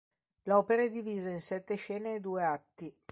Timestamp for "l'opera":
0.45-0.81